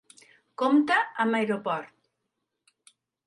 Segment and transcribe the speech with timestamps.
[0.61, 0.95] Compta
[1.25, 1.93] amb aeroport.